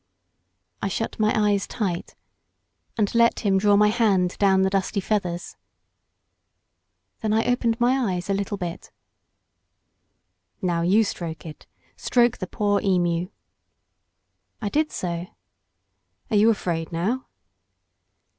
I 0.81 0.87
shut 0.87 1.19
my 1.19 1.31
eyes 1.35 1.67
tight, 1.67 2.15
and 2.97 3.13
let 3.13 3.41
him 3.41 3.59
draw 3.59 3.75
my 3.75 3.89
hand 3.89 4.35
down 4.39 4.63
the 4.63 4.69
dusty 4.71 4.99
feathers. 4.99 5.57
Then 7.21 7.33
I 7.33 7.45
opened 7.45 7.79
my 7.79 8.11
eyes 8.15 8.27
a 8.27 8.33
little 8.33 8.57
bit. 8.57 8.89
"Now 10.59 10.81
you 10.81 11.03
stroke 11.03 11.45
it. 11.45 11.67
Stroke 11.97 12.39
the 12.39 12.47
poor 12.47 12.81
emu." 12.83 13.29
I 14.59 14.69
did 14.69 14.91
so. 14.91 15.27
"Are 16.31 16.35
you 16.37 16.49
afraid 16.49 16.91
now?" 16.91 17.27